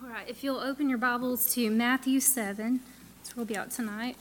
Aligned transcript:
All 0.00 0.08
right, 0.08 0.28
if 0.28 0.44
you'll 0.44 0.60
open 0.60 0.88
your 0.88 0.98
Bibles 0.98 1.52
to 1.54 1.70
Matthew 1.72 2.20
7, 2.20 2.78
so 3.24 3.32
we'll 3.34 3.46
be 3.46 3.56
out 3.56 3.72
tonight. 3.72 4.16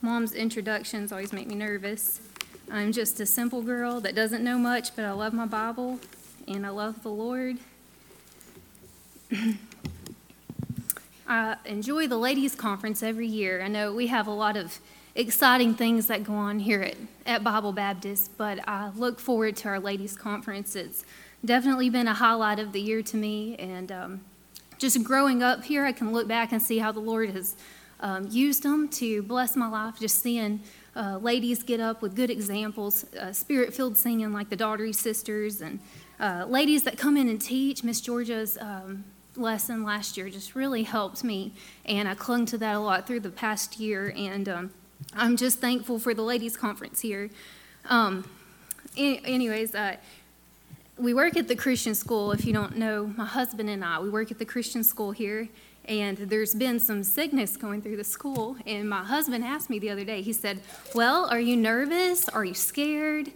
Mom's 0.00 0.32
introductions 0.32 1.12
always 1.12 1.34
make 1.34 1.46
me 1.46 1.54
nervous. 1.54 2.22
I'm 2.70 2.90
just 2.90 3.20
a 3.20 3.26
simple 3.26 3.60
girl 3.60 4.00
that 4.00 4.14
doesn't 4.14 4.42
know 4.42 4.56
much, 4.56 4.96
but 4.96 5.04
I 5.04 5.10
love 5.10 5.34
my 5.34 5.44
Bible 5.44 6.00
and 6.48 6.64
I 6.64 6.70
love 6.70 7.02
the 7.02 7.10
Lord. 7.10 7.58
I 11.28 11.56
enjoy 11.66 12.06
the 12.08 12.16
ladies' 12.16 12.54
conference 12.54 13.02
every 13.02 13.26
year. 13.26 13.60
I 13.60 13.68
know 13.68 13.92
we 13.92 14.06
have 14.06 14.26
a 14.26 14.32
lot 14.32 14.56
of 14.56 14.78
exciting 15.14 15.74
things 15.74 16.06
that 16.06 16.24
go 16.24 16.32
on 16.32 16.58
here 16.58 16.80
at, 16.80 16.96
at 17.26 17.44
Bible 17.44 17.72
Baptist, 17.72 18.30
but 18.38 18.66
I 18.66 18.92
look 18.96 19.20
forward 19.20 19.56
to 19.56 19.68
our 19.68 19.78
ladies' 19.78 20.16
conference. 20.16 20.74
It's 20.74 21.04
definitely 21.44 21.90
been 21.90 22.08
a 22.08 22.14
highlight 22.14 22.58
of 22.58 22.72
the 22.72 22.80
year 22.80 23.02
to 23.02 23.18
me, 23.18 23.56
and 23.56 23.92
um, 23.92 24.20
just 24.80 25.02
growing 25.04 25.42
up 25.42 25.62
here, 25.62 25.84
I 25.84 25.92
can 25.92 26.10
look 26.10 26.26
back 26.26 26.52
and 26.52 26.60
see 26.60 26.78
how 26.78 26.90
the 26.90 27.00
Lord 27.00 27.30
has 27.30 27.54
um, 28.00 28.26
used 28.30 28.62
them 28.62 28.88
to 28.88 29.22
bless 29.22 29.54
my 29.54 29.68
life. 29.68 30.00
Just 30.00 30.22
seeing 30.22 30.60
uh, 30.96 31.18
ladies 31.18 31.62
get 31.62 31.80
up 31.80 32.00
with 32.00 32.16
good 32.16 32.30
examples, 32.30 33.04
uh, 33.14 33.30
spirit 33.32 33.74
filled 33.74 33.98
singing 33.98 34.32
like 34.32 34.48
the 34.48 34.56
Daughtery 34.56 34.94
Sisters, 34.94 35.60
and 35.60 35.80
uh, 36.18 36.46
ladies 36.48 36.82
that 36.84 36.96
come 36.96 37.18
in 37.18 37.28
and 37.28 37.40
teach. 37.40 37.84
Miss 37.84 38.00
Georgia's 38.00 38.56
um, 38.58 39.04
lesson 39.36 39.84
last 39.84 40.16
year 40.16 40.30
just 40.30 40.54
really 40.54 40.82
helped 40.82 41.22
me, 41.22 41.52
and 41.84 42.08
I 42.08 42.14
clung 42.14 42.46
to 42.46 42.58
that 42.58 42.74
a 42.74 42.80
lot 42.80 43.06
through 43.06 43.20
the 43.20 43.30
past 43.30 43.78
year. 43.78 44.14
And 44.16 44.48
um, 44.48 44.70
I'm 45.12 45.36
just 45.36 45.58
thankful 45.58 45.98
for 45.98 46.14
the 46.14 46.22
ladies' 46.22 46.56
conference 46.56 47.00
here. 47.00 47.28
Um, 47.84 48.26
anyways, 48.96 49.74
we 51.00 51.14
work 51.14 51.36
at 51.36 51.48
the 51.48 51.56
Christian 51.56 51.94
school. 51.94 52.32
If 52.32 52.44
you 52.44 52.52
don't 52.52 52.76
know, 52.76 53.12
my 53.16 53.24
husband 53.24 53.70
and 53.70 53.82
I, 53.84 53.98
we 54.00 54.10
work 54.10 54.30
at 54.30 54.38
the 54.38 54.44
Christian 54.44 54.84
school 54.84 55.12
here, 55.12 55.48
and 55.86 56.18
there's 56.18 56.54
been 56.54 56.78
some 56.78 57.02
sickness 57.02 57.56
going 57.56 57.80
through 57.80 57.96
the 57.96 58.04
school. 58.04 58.56
And 58.66 58.88
my 58.88 59.02
husband 59.02 59.42
asked 59.42 59.70
me 59.70 59.78
the 59.78 59.90
other 59.90 60.04
day, 60.04 60.20
he 60.20 60.32
said, 60.32 60.60
Well, 60.94 61.26
are 61.30 61.40
you 61.40 61.56
nervous? 61.56 62.28
Are 62.28 62.44
you 62.44 62.54
scared? 62.54 63.32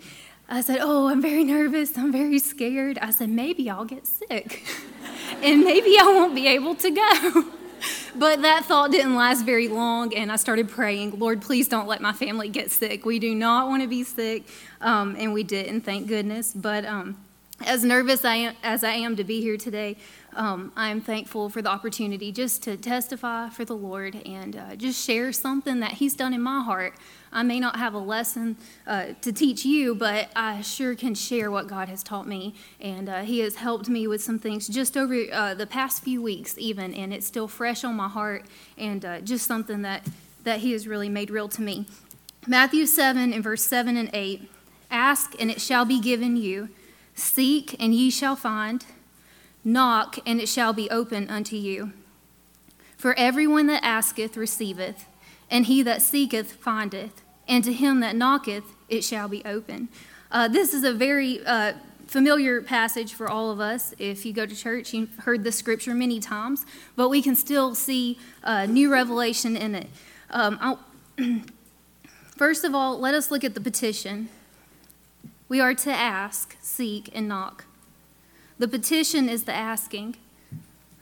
I 0.49 0.61
said, 0.61 0.79
Oh, 0.83 1.09
I'm 1.09 1.23
very 1.23 1.43
nervous. 1.43 1.97
I'm 1.97 2.13
very 2.13 2.39
scared. 2.39 2.99
I 2.99 3.11
said, 3.11 3.31
Maybe 3.31 3.71
I'll 3.71 3.87
get 3.87 4.07
sick, 4.07 4.63
and 5.43 5.65
maybe 5.65 5.97
I 5.99 6.05
won't 6.05 6.35
be 6.35 6.47
able 6.47 6.75
to 6.77 6.91
go. 6.91 7.45
but 8.15 8.43
that 8.43 8.67
thought 8.67 8.91
didn't 8.91 9.17
last 9.17 9.43
very 9.47 9.69
long, 9.69 10.15
and 10.15 10.31
I 10.31 10.37
started 10.37 10.69
praying, 10.69 11.19
Lord, 11.19 11.41
please 11.41 11.67
don't 11.67 11.89
let 11.89 12.03
my 12.03 12.13
family 12.13 12.51
get 12.51 12.71
sick. 12.71 13.07
We 13.07 13.19
do 13.19 13.35
not 13.35 13.69
want 13.69 13.83
to 13.83 13.89
be 13.89 14.05
sick, 14.05 14.45
um, 14.83 15.17
and 15.19 15.33
we 15.33 15.45
didn't, 15.45 15.81
thank 15.81 16.09
goodness. 16.09 16.53
But 16.53 16.85
um, 16.85 17.17
as 17.61 17.85
nervous 17.85 18.25
I 18.25 18.35
am, 18.37 18.57
as 18.63 18.83
I 18.83 18.95
am 18.95 19.17
to 19.17 19.25
be 19.25 19.41
here 19.41 19.57
today, 19.57 19.97
um, 20.35 20.73
I 20.77 20.89
am 20.89 21.01
thankful 21.01 21.49
for 21.49 21.63
the 21.63 21.69
opportunity 21.69 22.33
just 22.33 22.63
to 22.65 22.77
testify 22.77 23.49
for 23.49 23.65
the 23.65 23.77
Lord 23.77 24.17
and 24.27 24.57
uh, 24.57 24.77
just 24.77 25.05
share 25.05 25.33
something 25.33 25.79
that 25.81 25.93
He's 25.93 26.15
done 26.15 26.35
in 26.35 26.43
my 26.43 26.63
heart. 26.63 26.95
I 27.33 27.45
may 27.45 27.61
not 27.61 27.77
have 27.77 27.95
a 27.95 27.99
lesson 27.99 28.57
uh, 28.87 29.07
to 29.21 29.33
teach 29.33 29.65
you, 29.65 29.95
but 29.95 30.31
I 30.35 30.63
sure 30.63 30.95
can 30.97 31.15
share 31.15 31.51
what 31.51 31.69
God 31.69 31.89
has 31.89 32.03
taught 32.03 32.27
me. 32.27 32.55
And 32.81 33.09
uh, 33.09 33.23
He 33.23 33.39
has 33.41 33.57
helped 33.57 33.89
me 33.89 34.09
with 34.09 34.23
some 34.23 34.39
things 34.39 34.67
just 34.67 34.97
over 34.97 35.25
uh, 35.33 35.55
the 35.55 35.67
past 35.67 36.03
few 36.03 36.21
weeks, 36.21 36.57
even, 36.59 36.93
and 36.93 37.15
it's 37.15 37.27
still 37.27 37.49
fresh 37.49 37.85
on 37.85 37.95
my 37.95 38.09
heart 38.09 38.47
and 38.77 39.05
uh, 39.05 39.21
just 39.21 39.47
something 39.47 39.83
that, 39.83 40.07
that 40.43 40.59
He 40.61 40.73
has 40.73 40.89
really 40.89 41.09
made 41.09 41.31
real 41.31 41.49
to 41.51 41.63
me. 41.63 41.87
Matthew 42.47 42.85
7 42.85 43.33
and 43.33 43.43
verse 43.43 43.63
7 43.63 43.97
and 43.97 44.11
8 44.13 44.51
Ask, 44.91 45.35
and 45.41 45.51
it 45.51 45.61
shall 45.61 45.85
be 45.85 45.99
given 45.99 46.37
you. 46.37 46.69
Seek, 47.15 47.77
and 47.81 47.95
ye 47.95 48.11
shall 48.11 48.37
find. 48.37 48.85
Knock, 49.65 50.19
and 50.27 50.41
it 50.41 50.49
shall 50.49 50.73
be 50.73 50.91
open 50.91 51.29
unto 51.31 51.57
you. 51.57 51.93
For 52.97 53.15
everyone 53.19 53.67
that 53.69 53.85
asketh 53.85 54.37
receiveth, 54.37 55.07
and 55.51 55.67
he 55.67 55.83
that 55.83 56.03
seeketh 56.03 56.53
findeth, 56.53 57.23
and 57.47 57.63
to 57.65 57.73
him 57.73 58.01
that 58.01 58.17
knocketh 58.17 58.65
it 58.89 59.05
shall 59.05 59.29
be 59.29 59.45
open. 59.45 59.89
Uh, 60.31 60.49
this 60.49 60.75
is 60.75 60.85
a 60.85 60.93
very 60.93 61.45
uh, 61.47 61.75
familiar 62.07 62.61
passage 62.63 63.15
for 63.15 63.29
all 63.29 63.51
of 63.51 63.61
us. 63.61 63.95
If 63.99 64.27
you 64.27 64.33
go 64.33 64.47
to 64.47 64.55
church, 64.55 64.93
you've 64.93 65.17
heard 65.19 65.45
this 65.45 65.57
scripture 65.57 65.95
many 65.95 66.21
times, 66.21 66.67
but 66.97 67.09
we 67.09 67.23
can 67.23 67.37
still 67.37 67.75
see 67.75 68.19
uh, 68.43 68.67
new 68.67 68.91
revelation 68.91 69.57
in 69.57 69.75
it. 69.75 69.89
Um, 70.31 70.79
First 72.37 72.65
of 72.65 72.75
all, 72.75 72.99
let 72.99 73.15
us 73.15 73.31
look 73.31 73.45
at 73.45 73.55
the 73.55 73.61
petition. 73.61 74.29
We 75.49 75.61
are 75.61 75.75
to 75.75 75.91
ask, 75.91 76.57
seek, 76.61 77.11
and 77.15 77.29
knock. 77.29 77.67
The 78.59 78.69
petition 78.69 79.29
is 79.29 79.45
the 79.45 79.53
asking. 79.53 80.17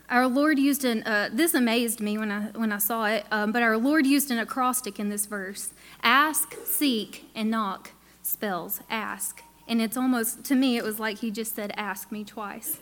Our 0.09 0.27
Lord 0.27 0.59
used 0.59 0.83
an, 0.83 1.03
uh, 1.03 1.29
this 1.31 1.53
amazed 1.53 2.01
me 2.01 2.17
when 2.17 2.31
I, 2.31 2.41
when 2.47 2.71
I 2.71 2.77
saw 2.77 3.05
it, 3.05 3.25
um, 3.31 3.51
but 3.51 3.63
our 3.63 3.77
Lord 3.77 4.05
used 4.05 4.31
an 4.31 4.37
acrostic 4.37 4.99
in 4.99 5.09
this 5.09 5.25
verse. 5.25 5.71
Ask, 6.03 6.55
seek, 6.65 7.25
and 7.33 7.49
knock 7.49 7.91
spells 8.21 8.81
ask. 8.89 9.43
And 9.67 9.81
it's 9.81 9.95
almost, 9.95 10.43
to 10.45 10.55
me, 10.55 10.77
it 10.77 10.83
was 10.83 10.99
like 10.99 11.19
he 11.19 11.31
just 11.31 11.55
said, 11.55 11.73
ask 11.77 12.11
me 12.11 12.23
twice. 12.23 12.79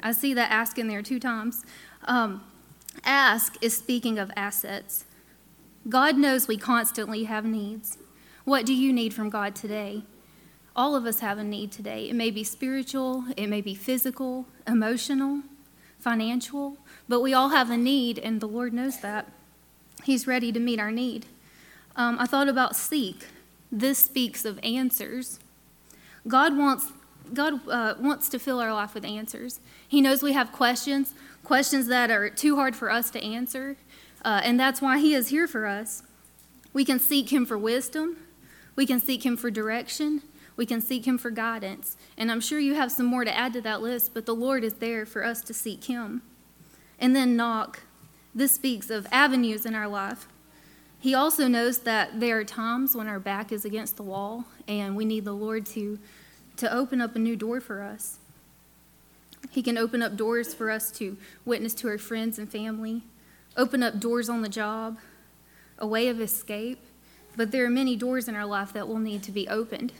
I 0.00 0.12
see 0.12 0.34
that 0.34 0.50
ask 0.50 0.78
in 0.78 0.88
there 0.88 1.02
two 1.02 1.18
times. 1.18 1.64
Um, 2.04 2.44
ask 3.04 3.56
is 3.62 3.76
speaking 3.76 4.18
of 4.18 4.30
assets. 4.36 5.04
God 5.88 6.18
knows 6.18 6.48
we 6.48 6.58
constantly 6.58 7.24
have 7.24 7.44
needs. 7.44 7.98
What 8.44 8.66
do 8.66 8.74
you 8.74 8.92
need 8.92 9.14
from 9.14 9.30
God 9.30 9.54
today? 9.54 10.02
All 10.76 10.94
of 10.94 11.06
us 11.06 11.20
have 11.20 11.38
a 11.38 11.44
need 11.44 11.72
today. 11.72 12.08
It 12.08 12.14
may 12.14 12.30
be 12.30 12.44
spiritual, 12.44 13.24
it 13.36 13.48
may 13.48 13.60
be 13.60 13.74
physical, 13.74 14.46
emotional, 14.66 15.42
financial, 15.98 16.78
but 17.08 17.20
we 17.20 17.34
all 17.34 17.50
have 17.50 17.70
a 17.70 17.76
need, 17.76 18.18
and 18.18 18.40
the 18.40 18.48
Lord 18.48 18.72
knows 18.72 19.00
that. 19.00 19.30
He's 20.04 20.26
ready 20.26 20.52
to 20.52 20.60
meet 20.60 20.78
our 20.78 20.92
need. 20.92 21.26
Um, 21.96 22.16
I 22.20 22.26
thought 22.26 22.48
about 22.48 22.76
seek. 22.76 23.26
This 23.72 23.98
speaks 23.98 24.44
of 24.44 24.58
answers. 24.62 25.40
God 26.26 26.56
wants 26.56 26.92
God 27.34 27.68
uh, 27.68 27.94
wants 28.00 28.28
to 28.30 28.38
fill 28.38 28.60
our 28.60 28.72
life 28.72 28.94
with 28.94 29.04
answers. 29.04 29.60
He 29.86 30.00
knows 30.00 30.22
we 30.22 30.32
have 30.32 30.52
questions, 30.52 31.12
questions 31.44 31.86
that 31.88 32.10
are 32.10 32.30
too 32.30 32.56
hard 32.56 32.74
for 32.74 32.90
us 32.90 33.10
to 33.10 33.22
answer, 33.22 33.76
uh, 34.24 34.40
and 34.42 34.58
that's 34.58 34.80
why 34.80 34.98
He 34.98 35.14
is 35.14 35.28
here 35.28 35.46
for 35.46 35.66
us. 35.66 36.02
We 36.72 36.84
can 36.84 36.98
seek 36.98 37.30
Him 37.30 37.44
for 37.44 37.58
wisdom, 37.58 38.16
we 38.76 38.86
can 38.86 39.00
seek 39.00 39.26
Him 39.26 39.36
for 39.36 39.50
direction, 39.50 40.22
we 40.58 40.66
can 40.66 40.80
seek 40.82 41.06
Him 41.06 41.16
for 41.16 41.30
guidance. 41.30 41.96
And 42.18 42.30
I'm 42.30 42.40
sure 42.40 42.58
you 42.58 42.74
have 42.74 42.90
some 42.92 43.06
more 43.06 43.24
to 43.24 43.34
add 43.34 43.52
to 43.54 43.60
that 43.62 43.80
list, 43.80 44.12
but 44.12 44.26
the 44.26 44.34
Lord 44.34 44.64
is 44.64 44.74
there 44.74 45.06
for 45.06 45.24
us 45.24 45.40
to 45.44 45.54
seek 45.54 45.84
Him. 45.84 46.20
And 46.98 47.14
then 47.14 47.36
knock. 47.36 47.84
This 48.34 48.52
speaks 48.52 48.90
of 48.90 49.06
avenues 49.12 49.64
in 49.64 49.74
our 49.74 49.88
life. 49.88 50.26
He 50.98 51.14
also 51.14 51.46
knows 51.46 51.78
that 51.80 52.18
there 52.18 52.38
are 52.38 52.44
times 52.44 52.96
when 52.96 53.06
our 53.06 53.20
back 53.20 53.52
is 53.52 53.64
against 53.64 53.96
the 53.96 54.02
wall 54.02 54.46
and 54.66 54.96
we 54.96 55.04
need 55.04 55.24
the 55.24 55.32
Lord 55.32 55.64
to, 55.66 56.00
to 56.56 56.72
open 56.72 57.00
up 57.00 57.14
a 57.14 57.20
new 57.20 57.36
door 57.36 57.60
for 57.60 57.80
us. 57.80 58.18
He 59.50 59.62
can 59.62 59.78
open 59.78 60.02
up 60.02 60.16
doors 60.16 60.54
for 60.54 60.72
us 60.72 60.90
to 60.92 61.16
witness 61.44 61.72
to 61.74 61.88
our 61.88 61.98
friends 61.98 62.36
and 62.36 62.50
family, 62.50 63.04
open 63.56 63.84
up 63.84 64.00
doors 64.00 64.28
on 64.28 64.42
the 64.42 64.48
job, 64.48 64.98
a 65.78 65.86
way 65.86 66.08
of 66.08 66.20
escape. 66.20 66.80
But 67.36 67.52
there 67.52 67.64
are 67.64 67.70
many 67.70 67.94
doors 67.94 68.26
in 68.26 68.34
our 68.34 68.44
life 68.44 68.72
that 68.72 68.88
will 68.88 68.98
need 68.98 69.22
to 69.22 69.30
be 69.30 69.46
opened. 69.46 69.92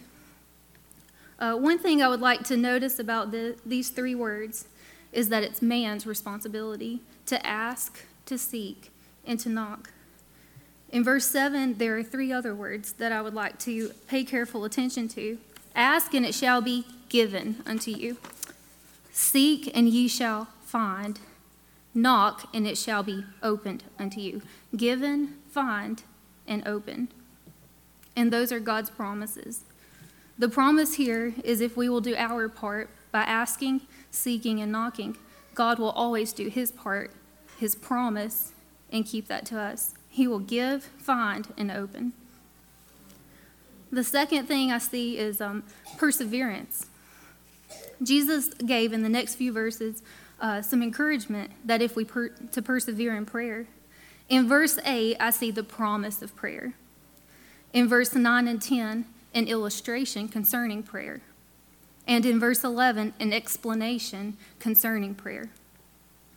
Uh, 1.39 1.55
one 1.55 1.79
thing 1.79 2.03
I 2.03 2.09
would 2.09 2.21
like 2.21 2.43
to 2.45 2.57
notice 2.57 2.99
about 2.99 3.31
the, 3.31 3.57
these 3.65 3.91
three 3.91 4.15
words 4.15 4.67
is 5.13 5.29
that 5.29 5.43
it's 5.43 5.63
man's 5.63 6.07
responsibility 6.07 7.01
to 7.27 7.45
ask, 7.47 8.05
to 8.27 8.37
seek, 8.37 8.91
and 9.27 9.39
to 9.41 9.49
knock. 9.49 9.91
In 10.91 11.05
verse 11.05 11.27
7, 11.27 11.75
there 11.75 11.97
are 11.97 12.03
three 12.03 12.33
other 12.33 12.55
words 12.55 12.93
that 12.95 13.13
I 13.13 13.23
would 13.23 13.35
like 13.35 13.59
to 13.61 13.91
pay 14.09 14.25
careful 14.25 14.65
attention 14.65 15.09
to 15.09 15.39
Ask, 15.79 16.13
and 16.13 16.27
it 16.27 16.35
shall 16.35 16.61
be 16.61 16.87
given 17.09 17.63
unto 17.65 17.93
you. 17.93 18.17
Seek, 19.13 19.71
and 19.77 19.89
ye 19.89 20.09
shall 20.09 20.49
find. 20.65 21.21
Knock, 21.95 22.49
and 22.53 22.67
it 22.67 22.77
shall 22.77 23.05
be 23.05 23.25
opened 23.45 23.85
unto 23.97 24.21
you. 24.21 24.43
Given, 24.77 25.37
find, 25.49 26.03
and 26.49 26.67
open. 26.67 27.09
And 28.17 28.33
those 28.33 28.51
are 28.51 28.59
God's 28.59 28.91
promises. 28.91 29.63
The 30.39 30.49
promise 30.49 30.95
here 30.95 31.35
is 31.43 31.61
if 31.61 31.77
we 31.77 31.89
will 31.89 32.01
do 32.01 32.15
our 32.17 32.49
part 32.49 32.91
by 33.11 33.23
asking, 33.23 33.81
seeking, 34.11 34.61
and 34.61 34.71
knocking, 34.71 35.17
God 35.55 35.81
will 35.81 35.91
always 35.91 36.33
do 36.33 36.49
his 36.49 36.71
part, 36.71 37.11
his 37.59 37.75
promise, 37.75 38.53
and 38.93 39.05
keep 39.05 39.27
that 39.27 39.45
to 39.47 39.59
us. 39.59 39.95
He 40.09 40.29
will 40.29 40.39
give, 40.39 40.85
find, 40.99 41.53
and 41.57 41.71
open. 41.71 42.13
The 43.91 44.05
second 44.05 44.47
thing 44.47 44.71
I 44.71 44.79
see 44.79 45.19
is 45.19 45.41
um, 45.41 45.65
perseverance. 45.97 46.87
Jesus 48.03 48.49
gave 48.55 48.93
in 48.93 49.03
the 49.03 49.09
next 49.09 49.35
few 49.35 49.53
verses 49.53 50.03
uh, 50.41 50.63
some 50.63 50.83
encouragement 50.83 51.51
that 51.65 51.83
if 51.83 51.97
we 51.97 52.05
per- 52.05 52.29
to 52.29 52.63
persevere 52.63 53.17
in 53.17 53.27
prayer. 53.27 53.67
In 54.29 54.47
verse 54.47 54.79
8, 54.85 55.17
I 55.19 55.31
see 55.31 55.51
the 55.51 55.65
promise 55.65 56.23
of 56.23 56.37
prayer. 56.37 56.75
In 57.73 57.89
verse 57.89 58.15
9 58.15 58.47
and 58.47 58.63
10, 58.63 59.07
an 59.35 59.47
illustration 59.47 60.29
concerning 60.29 60.83
prayer. 60.83 61.21
And 62.07 62.25
in 62.25 62.41
verse 62.41 62.65
11, 62.65 63.15
an 63.21 63.33
explanation 63.33 64.37
concerning 64.59 65.15
prayer. 65.15 65.51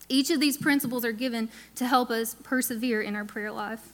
Each 0.10 0.30
of 0.30 0.42
these 0.42 0.58
principles 0.58 1.06
are 1.06 1.14
given 1.14 1.50
to 1.76 1.88
help 1.88 2.10
us 2.10 2.36
persevere 2.44 3.02
in 3.02 3.16
our 3.16 3.24
prayer 3.24 3.52
life. 3.52 3.94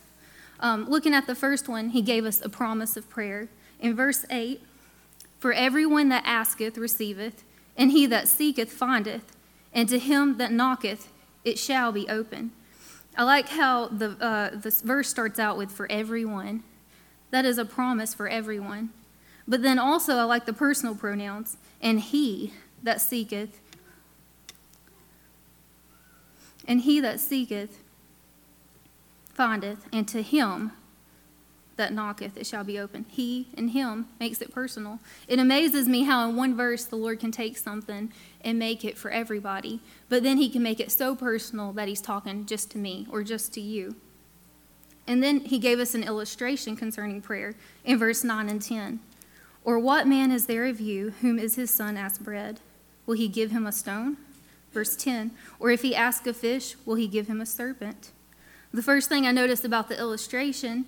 Um, 0.59 0.89
looking 0.89 1.13
at 1.13 1.27
the 1.27 1.35
first 1.35 1.69
one, 1.69 1.89
he 1.89 2.01
gave 2.01 2.25
us 2.25 2.41
a 2.41 2.49
promise 2.49 2.97
of 2.97 3.07
prayer. 3.09 3.47
In 3.79 3.95
verse 3.95 4.25
8, 4.31 4.61
for 5.39 5.53
everyone 5.53 6.09
that 6.09 6.23
asketh 6.25 6.77
receiveth, 6.77 7.43
and 7.77 7.91
he 7.91 8.07
that 8.07 8.27
seeketh 8.27 8.71
findeth, 8.71 9.37
and 9.71 9.87
to 9.89 9.99
him 9.99 10.37
that 10.37 10.51
knocketh 10.51 11.09
it 11.45 11.59
shall 11.59 11.91
be 11.91 12.09
open. 12.09 12.51
I 13.15 13.23
like 13.23 13.49
how 13.49 13.87
the 13.87 14.09
uh, 14.19 14.49
this 14.53 14.81
verse 14.81 15.07
starts 15.09 15.39
out 15.39 15.57
with 15.57 15.71
for 15.71 15.89
everyone. 15.91 16.63
That 17.31 17.45
is 17.45 17.57
a 17.57 17.65
promise 17.65 18.13
for 18.13 18.27
everyone. 18.27 18.89
But 19.47 19.61
then 19.61 19.79
also 19.79 20.17
I 20.17 20.23
like 20.23 20.45
the 20.45 20.53
personal 20.53 20.95
pronouns, 20.95 21.57
and 21.81 21.99
he 21.99 22.53
that 22.83 23.01
seeketh, 23.01 23.59
and 26.67 26.81
he 26.81 26.99
that 26.99 27.19
seeketh 27.19 27.79
findeth, 29.33 29.85
and 29.93 30.07
to 30.07 30.21
him 30.21 30.71
that 31.77 31.93
knocketh, 31.93 32.35
it 32.35 32.47
shall 32.47 32.63
be 32.63 32.77
open. 32.77 33.05
He 33.07 33.47
and 33.55 33.69
him 33.69 34.07
makes 34.19 34.41
it 34.41 34.51
personal. 34.51 34.99
It 35.27 35.39
amazes 35.39 35.87
me 35.87 36.03
how 36.03 36.27
in 36.27 36.35
one 36.35 36.57
verse 36.57 36.83
the 36.85 36.95
Lord 36.95 37.19
can 37.19 37.31
take 37.31 37.57
something 37.57 38.11
and 38.41 38.59
make 38.59 38.83
it 38.83 38.97
for 38.97 39.11
everybody, 39.11 39.79
but 40.09 40.23
then 40.23 40.37
he 40.37 40.49
can 40.49 40.63
make 40.63 40.79
it 40.79 40.91
so 40.91 41.15
personal 41.15 41.71
that 41.73 41.87
he's 41.87 42.01
talking 42.01 42.45
just 42.45 42.71
to 42.71 42.77
me 42.77 43.07
or 43.09 43.23
just 43.23 43.53
to 43.53 43.61
you. 43.61 43.95
And 45.07 45.23
then 45.23 45.39
he 45.39 45.57
gave 45.57 45.79
us 45.79 45.95
an 45.95 46.03
illustration 46.03 46.75
concerning 46.75 47.21
prayer 47.21 47.55
in 47.85 47.97
verse 47.97 48.23
9 48.23 48.49
and 48.49 48.61
10. 48.61 48.99
Or 49.63 49.79
what 49.79 50.07
man 50.07 50.31
is 50.31 50.45
there 50.45 50.65
of 50.65 50.79
you 50.79 51.13
whom 51.21 51.39
is 51.39 51.55
his 51.55 51.71
son 51.71 51.97
ask 51.97 52.21
bread? 52.21 52.59
Will 53.05 53.15
he 53.15 53.29
give 53.29 53.51
him 53.51 53.65
a 53.65 53.71
stone? 53.71 54.17
Verse 54.73 54.95
10. 54.95 55.31
Or 55.59 55.71
if 55.71 55.81
he 55.81 55.95
ask 55.95 56.27
a 56.27 56.33
fish, 56.33 56.75
will 56.85 56.95
he 56.95 57.07
give 57.07 57.27
him 57.27 57.39
a 57.39 57.45
serpent? 57.45 58.11
The 58.73 58.83
first 58.83 59.07
thing 59.07 59.25
I 59.25 59.31
noticed 59.31 59.63
about 59.63 59.87
the 59.87 59.97
illustration 59.97 60.85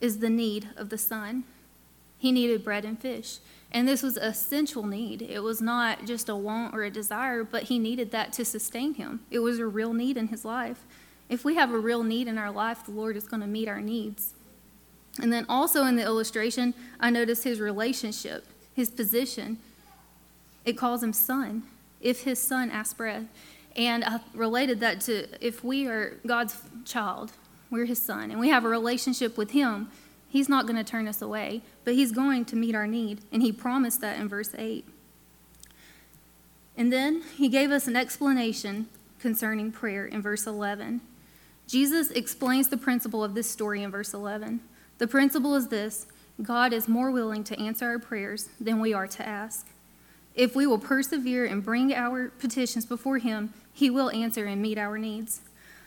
is 0.00 0.18
the 0.18 0.30
need 0.30 0.68
of 0.76 0.88
the 0.88 0.98
son. 0.98 1.44
He 2.18 2.32
needed 2.32 2.64
bread 2.64 2.84
and 2.84 2.98
fish. 2.98 3.38
And 3.72 3.86
this 3.86 4.02
was 4.02 4.16
a 4.16 4.26
essential 4.30 4.84
need. 4.84 5.22
It 5.22 5.40
was 5.40 5.60
not 5.60 6.04
just 6.04 6.28
a 6.28 6.34
want 6.34 6.74
or 6.74 6.82
a 6.82 6.90
desire, 6.90 7.44
but 7.44 7.64
he 7.64 7.78
needed 7.78 8.10
that 8.10 8.32
to 8.34 8.44
sustain 8.44 8.94
him. 8.94 9.20
It 9.30 9.38
was 9.38 9.58
a 9.58 9.66
real 9.66 9.94
need 9.94 10.16
in 10.16 10.28
his 10.28 10.44
life. 10.44 10.84
If 11.30 11.44
we 11.44 11.54
have 11.54 11.72
a 11.72 11.78
real 11.78 12.02
need 12.02 12.26
in 12.26 12.36
our 12.36 12.50
life, 12.50 12.84
the 12.84 12.90
Lord 12.90 13.16
is 13.16 13.26
going 13.26 13.40
to 13.40 13.46
meet 13.46 13.68
our 13.68 13.80
needs. 13.80 14.34
And 15.22 15.32
then 15.32 15.46
also 15.48 15.84
in 15.84 15.94
the 15.94 16.02
illustration, 16.02 16.74
I 16.98 17.10
noticed 17.10 17.44
his 17.44 17.60
relationship, 17.60 18.44
his 18.74 18.90
position. 18.90 19.58
It 20.64 20.76
calls 20.76 21.02
him 21.02 21.12
son. 21.12 21.62
If 22.00 22.24
his 22.24 22.40
son 22.40 22.70
asks 22.70 22.94
bread. 22.94 23.28
And 23.76 24.04
I 24.04 24.20
related 24.34 24.80
that 24.80 25.00
to 25.02 25.26
if 25.40 25.62
we 25.62 25.86
are 25.86 26.16
God's 26.26 26.60
child, 26.84 27.32
we're 27.70 27.84
his 27.84 28.02
son, 28.02 28.32
and 28.32 28.40
we 28.40 28.48
have 28.48 28.64
a 28.64 28.68
relationship 28.68 29.38
with 29.38 29.52
him, 29.52 29.88
he's 30.28 30.48
not 30.48 30.66
going 30.66 30.76
to 30.76 30.84
turn 30.84 31.06
us 31.06 31.22
away, 31.22 31.62
but 31.84 31.94
he's 31.94 32.10
going 32.10 32.44
to 32.46 32.56
meet 32.56 32.74
our 32.74 32.88
need. 32.88 33.20
And 33.30 33.42
he 33.42 33.52
promised 33.52 34.00
that 34.00 34.18
in 34.18 34.28
verse 34.28 34.52
8. 34.58 34.84
And 36.76 36.92
then 36.92 37.22
he 37.36 37.48
gave 37.48 37.70
us 37.70 37.86
an 37.86 37.94
explanation 37.94 38.88
concerning 39.20 39.70
prayer 39.70 40.04
in 40.04 40.20
verse 40.20 40.46
11. 40.46 41.00
Jesus 41.70 42.10
explains 42.10 42.66
the 42.66 42.76
principle 42.76 43.22
of 43.22 43.36
this 43.36 43.48
story 43.48 43.84
in 43.84 43.92
verse 43.92 44.12
11. 44.12 44.58
The 44.98 45.06
principle 45.06 45.54
is 45.54 45.68
this 45.68 46.08
God 46.42 46.72
is 46.72 46.88
more 46.88 47.12
willing 47.12 47.44
to 47.44 47.58
answer 47.60 47.86
our 47.86 48.00
prayers 48.00 48.48
than 48.60 48.80
we 48.80 48.92
are 48.92 49.06
to 49.06 49.26
ask. 49.26 49.68
If 50.34 50.56
we 50.56 50.66
will 50.66 50.80
persevere 50.80 51.44
and 51.44 51.64
bring 51.64 51.94
our 51.94 52.30
petitions 52.30 52.86
before 52.86 53.18
Him, 53.18 53.54
He 53.72 53.88
will 53.88 54.10
answer 54.10 54.46
and 54.46 54.60
meet 54.60 54.78
our 54.78 54.98
needs. 54.98 55.42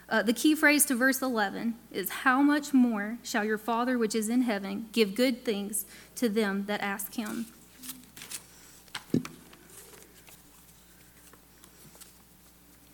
Uh, 0.08 0.24
the 0.24 0.32
key 0.32 0.56
phrase 0.56 0.86
to 0.86 0.96
verse 0.96 1.22
11 1.22 1.76
is 1.92 2.10
How 2.10 2.42
much 2.42 2.74
more 2.74 3.18
shall 3.22 3.44
your 3.44 3.58
Father 3.58 3.98
which 3.98 4.16
is 4.16 4.30
in 4.30 4.44
heaven 4.44 4.88
give 4.94 5.16
good 5.16 5.44
things 5.44 5.86
to 6.16 6.30
them 6.30 6.66
that 6.68 6.80
ask 6.80 7.16
Him? 7.16 7.48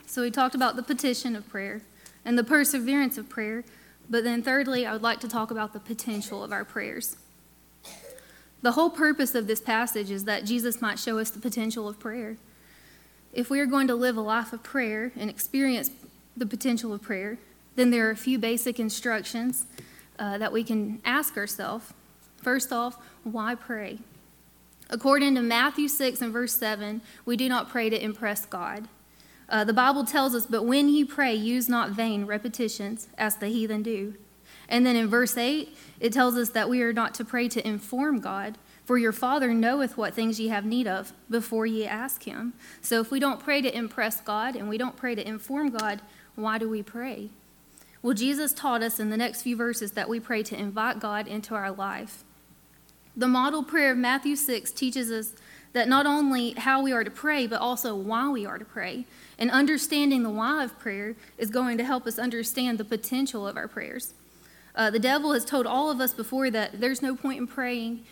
So 0.08 0.24
we 0.24 0.32
talked 0.32 0.56
about 0.56 0.76
the 0.76 0.82
petition 0.82 1.36
of 1.36 1.48
prayer 1.48 1.84
and 2.30 2.38
the 2.38 2.44
perseverance 2.44 3.18
of 3.18 3.28
prayer, 3.28 3.64
but 4.08 4.24
then 4.24 4.44
thirdly, 4.44 4.86
I 4.86 4.94
would 4.94 5.02
like 5.02 5.20
to 5.22 5.28
talk 5.28 5.50
about 5.50 5.74
the 5.74 5.80
potential 5.80 6.44
of 6.44 6.52
our 6.52 6.64
prayers. 6.64 7.18
The 8.62 8.74
whole 8.74 8.92
purpose 8.92 9.34
of 9.34 9.48
this 9.48 9.60
passage 9.60 10.12
is 10.12 10.26
that 10.26 10.46
Jesus 10.46 10.80
might 10.80 11.00
show 11.00 11.18
us 11.18 11.32
the 11.32 11.40
potential 11.40 11.90
of 11.90 11.98
prayer. 11.98 12.38
If 13.34 13.50
we 13.50 13.60
are 13.60 13.66
going 13.66 13.88
to 13.88 13.96
live 13.96 14.16
a 14.16 14.22
life 14.22 14.54
of 14.54 14.62
prayer 14.62 15.12
and 15.18 15.28
experience 15.28 15.90
the 16.38 16.46
potential 16.46 16.94
of 16.94 17.02
prayer, 17.02 17.40
then 17.76 17.90
there 17.90 18.08
are 18.08 18.12
a 18.12 18.16
few 18.16 18.38
basic 18.38 18.80
instructions 18.80 19.66
uh, 20.20 20.38
that 20.38 20.54
we 20.54 20.64
can 20.64 21.02
ask 21.06 21.36
ourselves. 21.36 21.94
First 22.38 22.72
off, 22.72 23.04
why 23.24 23.56
pray? 23.56 23.98
According 24.92 25.34
to 25.34 25.42
Matthew 25.42 25.88
6 25.88 26.22
and 26.22 26.32
verse 26.32 26.56
7, 26.56 27.02
we 27.26 27.36
do 27.36 27.50
not 27.50 27.70
pray 27.70 27.90
to 27.90 28.00
impress 28.00 28.46
God. 28.46 28.88
Uh, 29.50 29.64
the 29.64 29.74
Bible 29.74 30.06
tells 30.06 30.36
us, 30.36 30.46
But 30.46 30.64
when 30.64 30.90
you 30.90 31.06
pray, 31.06 31.34
use 31.34 31.68
not 31.68 31.92
vain 31.92 32.26
repetitions, 32.26 33.10
as 33.18 33.36
the 33.36 33.48
heathen 33.48 33.82
do. 33.82 34.14
And 34.70 34.86
then 34.86 34.96
in 34.96 35.08
verse 35.08 35.36
8, 35.36 35.76
it 36.00 36.14
tells 36.14 36.36
us 36.38 36.50
that 36.50 36.70
we 36.70 36.84
are 36.84 36.94
not 36.94 37.16
to 37.16 37.26
pray 37.26 37.50
to 37.50 37.68
inform 37.68 38.20
God, 38.20 38.58
for 38.86 38.98
your 38.98 39.12
Father 39.12 39.54
knoweth 39.54 39.98
what 39.98 40.14
things 40.14 40.40
ye 40.40 40.50
have 40.50 40.66
need 40.66 40.88
of 40.88 41.14
before 41.30 41.66
ye 41.66 41.86
ask 41.86 42.24
him. 42.24 42.54
So 42.82 43.02
if 43.02 43.10
we 43.10 43.20
don't 43.20 43.40
pray 43.40 43.62
to 43.62 43.76
impress 43.76 44.22
God 44.22 44.56
and 44.56 44.70
we 44.70 44.78
don't 44.78 44.96
pray 44.96 45.16
to 45.16 45.28
inform 45.28 45.72
God, 45.72 46.02
why 46.36 46.60
do 46.60 46.70
we 46.70 46.84
pray? 46.84 47.30
Well, 48.02 48.14
Jesus 48.14 48.54
taught 48.54 48.84
us 48.84 49.00
in 49.00 49.10
the 49.10 49.18
next 49.18 49.42
few 49.42 49.56
verses 49.56 49.92
that 49.94 50.08
we 50.08 50.20
pray 50.20 50.44
to 50.44 50.58
invite 50.58 51.00
God 51.00 51.28
into 51.28 51.56
our 51.56 51.72
life. 51.72 52.24
The 53.18 53.28
model 53.28 53.64
prayer 53.64 53.92
of 53.92 53.98
Matthew 53.98 54.36
6 54.36 54.72
teaches 54.72 55.12
us 55.12 55.34
that 55.74 55.88
not 55.88 56.06
only 56.06 56.52
how 56.52 56.82
we 56.82 56.92
are 56.92 57.04
to 57.04 57.12
pray, 57.12 57.48
but 57.48 57.62
also 57.62 57.96
why 57.96 58.30
we 58.30 58.46
are 58.46 58.58
to 58.58 58.66
pray. 58.66 59.06
And 59.38 59.52
understanding 59.52 60.24
the 60.24 60.30
why 60.30 60.64
of 60.64 60.78
prayer 60.80 61.16
is 61.38 61.50
going 61.50 61.78
to 61.78 61.84
help 61.84 62.08
us 62.08 62.18
understand 62.18 62.78
the 62.78 62.86
potential 62.86 63.48
of 63.48 63.56
our 63.56 63.68
prayers. 63.68 64.14
Uh, 64.76 64.90
the 64.90 65.00
devil 65.00 65.34
has 65.34 65.46
told 65.46 65.68
all 65.68 65.92
of 65.92 66.00
us 66.00 66.14
before 66.14 66.50
that 66.52 66.80
there's 66.80 67.02
no 67.02 67.16
point 67.16 67.40
in 67.40 67.48
praying. 67.48 68.04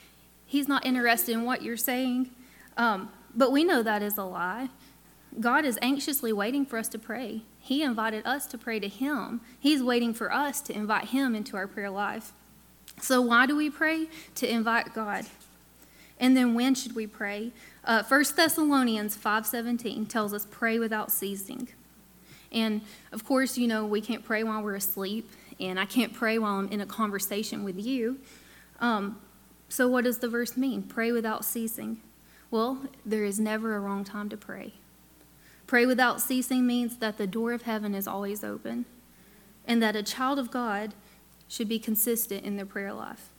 He's 0.46 0.68
not 0.68 0.86
interested 0.86 1.34
in 1.34 1.44
what 1.44 1.62
you're 1.62 1.78
saying. 1.78 2.30
Um, 2.78 3.10
but 3.36 3.52
we 3.52 3.64
know 3.64 3.84
that 3.84 4.02
is 4.02 4.18
a 4.18 4.24
lie. 4.24 4.70
God 5.40 5.66
is 5.66 5.78
anxiously 5.82 6.34
waiting 6.34 6.66
for 6.66 6.78
us 6.78 6.88
to 6.90 7.00
pray. 7.00 7.44
He 7.60 7.84
invited 7.84 8.26
us 8.26 8.46
to 8.48 8.58
pray 8.58 8.80
to 8.80 8.88
Him. 8.88 9.42
He's 9.60 9.84
waiting 9.84 10.14
for 10.14 10.32
us 10.32 10.62
to 10.62 10.74
invite 10.74 11.06
Him 11.06 11.36
into 11.36 11.58
our 11.58 11.68
prayer 11.68 11.90
life. 11.90 12.34
So, 13.02 13.22
why 13.22 13.46
do 13.46 13.56
we 13.56 13.70
pray? 13.70 14.08
To 14.36 14.50
invite 14.50 14.94
God. 14.96 15.26
And 16.20 16.36
then 16.36 16.54
when 16.54 16.76
should 16.76 16.96
we 16.96 17.08
pray? 17.08 17.52
Uh, 17.84 18.04
1 18.04 18.26
Thessalonians 18.36 19.16
5.17 19.16 20.08
tells 20.08 20.34
us 20.34 20.48
pray 20.50 20.80
without 20.80 21.12
ceasing. 21.12 21.70
And 22.52 22.82
of 23.12 23.24
course, 23.24 23.58
you 23.58 23.68
know, 23.68 23.86
we 23.86 24.02
can't 24.02 24.24
pray 24.24 24.44
while 24.44 24.62
we're 24.62 24.76
asleep, 24.76 25.30
and 25.60 25.80
I 25.80 25.86
can't 25.86 26.14
pray 26.14 26.40
while 26.40 26.60
I'm 26.60 26.70
in 26.70 26.82
a 26.82 26.86
conversation 26.86 27.64
with 27.64 27.80
you. 27.80 28.20
Um, 28.80 29.20
so, 29.70 29.88
what 29.88 30.06
does 30.06 30.20
the 30.20 30.30
verse 30.30 30.56
mean? 30.56 30.84
Pray 30.84 31.12
without 31.12 31.44
ceasing. 31.44 32.00
Well, 32.50 32.84
there 33.06 33.26
is 33.26 33.40
never 33.40 33.76
a 33.76 33.80
wrong 33.80 34.04
time 34.04 34.30
to 34.30 34.38
pray. 34.38 34.76
Pray 35.66 35.86
without 35.86 36.22
ceasing 36.22 36.66
means 36.66 36.98
that 36.98 37.18
the 37.18 37.28
door 37.28 37.52
of 37.52 37.64
heaven 37.64 37.94
is 37.94 38.08
always 38.08 38.44
open 38.44 38.86
and 39.66 39.84
that 39.84 39.98
a 39.98 40.04
child 40.04 40.40
of 40.40 40.50
God 40.50 40.94
should 41.50 41.68
be 41.68 41.78
consistent 41.78 42.46
in 42.46 42.56
their 42.56 42.66
prayer 42.66 42.94
life. 42.94 43.30